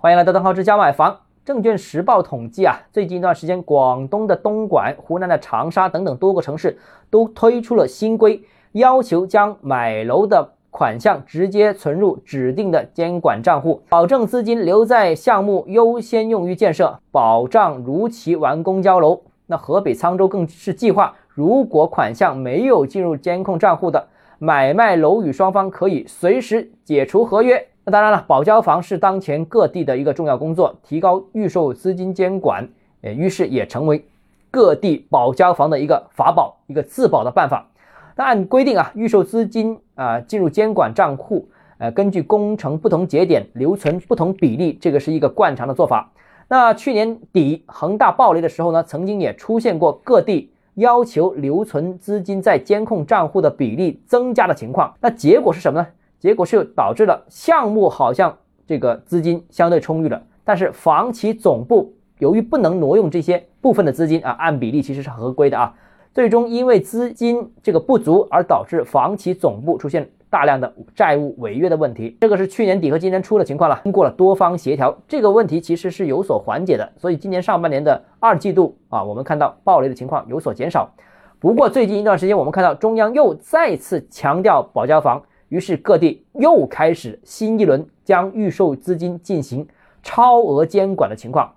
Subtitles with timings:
[0.00, 1.18] 欢迎来到邓浩之家买房。
[1.44, 6.78] 证券时报统计啊，最近一段时间，广东的东莞、湖南的长沙等等多个城市
[7.10, 8.40] 都推出了新规，
[8.70, 19.22] 要求将买楼的款项直接存入指定的监管账户，保证资金留在项目优先用于建设，保障如期完工交楼。
[19.46, 24.06] 那河北沧州更是计划，如果款项没有进入监控账户的
[24.38, 27.66] 买卖楼宇双方可以随时解除合约。
[27.88, 32.68] 那当然了，保交房是当前各地的一个重要工作，提高预售资金监管，
[33.00, 34.04] 呃，于是也成为
[34.50, 37.66] 各地保交房的一个法宝、一个自保的办法。
[38.14, 46.12] 那按规定啊，预售资金啊进入监管账户，呃，根据工程不同节点留存不同比例，这个是一个惯常的做法。
[46.46, 54.92] 那去年底恒大暴雷的时候呢，曾经也出现过各地要求留存资金在监控账户的比例增加的情况。
[55.00, 55.86] 那结果是什么呢？
[56.18, 58.36] 结果是导致了项目好像
[58.66, 65.74] 这个资金相对充裕了，但是房企总部由于不能挪用这些部分的资金啊，按比例其实是合规的啊，
[66.12, 72.16] 最终因为资金这个不足而导致房企总部出现大量的债务违约的问题。
[72.20, 73.80] 这个是去年底和今年初的情况了。
[73.84, 76.92] 经过了多方协调，这个问题其实是有所缓解的。
[76.98, 80.90] 所以今年上半年的二季度啊，我们看到暴雷的情况有所减少。
[81.38, 85.22] 不过最近一段时间，我们看到中央又再次强调保交房。
[85.48, 89.66] 于是各地又开始新一轮将预售资金进行
[90.02, 91.52] 超额监管的情况。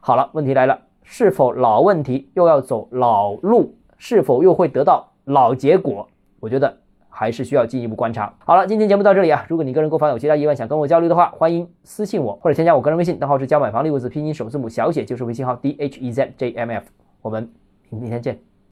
[0.00, 3.74] 好了，问题来了，是否老问题又要走老路？
[3.98, 6.08] 是否又会得到老结果？
[6.38, 6.74] 我觉得
[7.08, 8.34] 还是需要进一步观察。
[8.38, 9.44] 好了，今天节目到这里啊。
[9.48, 16.84] 如果你个人购房有其他疑问想跟我交流的话，欢迎私信我或者添加我个人微信，账号是教买房六个字拼音首字母小写就是微信号 d h e z j m f。
[17.20, 17.52] 我们
[17.90, 18.49] 明天见。